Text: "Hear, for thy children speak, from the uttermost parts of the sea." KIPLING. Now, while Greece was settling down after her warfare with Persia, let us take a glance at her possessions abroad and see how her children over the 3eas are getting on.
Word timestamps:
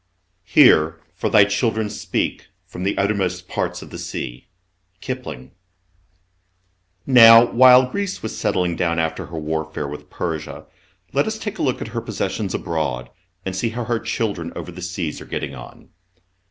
"Hear, 0.45 0.99
for 1.13 1.29
thy 1.29 1.43
children 1.43 1.87
speak, 1.91 2.47
from 2.65 2.81
the 2.81 2.97
uttermost 2.97 3.47
parts 3.47 3.83
of 3.83 3.91
the 3.91 3.99
sea." 3.99 4.47
KIPLING. 4.99 5.51
Now, 7.05 7.45
while 7.45 7.87
Greece 7.87 8.23
was 8.23 8.35
settling 8.35 8.75
down 8.75 8.97
after 8.97 9.27
her 9.27 9.37
warfare 9.37 9.87
with 9.87 10.09
Persia, 10.09 10.65
let 11.13 11.27
us 11.27 11.37
take 11.37 11.59
a 11.59 11.61
glance 11.61 11.81
at 11.83 11.89
her 11.89 12.01
possessions 12.01 12.55
abroad 12.55 13.11
and 13.45 13.55
see 13.55 13.69
how 13.69 13.83
her 13.83 13.99
children 13.99 14.51
over 14.55 14.71
the 14.71 14.81
3eas 14.81 15.21
are 15.21 15.25
getting 15.25 15.53
on. 15.53 15.89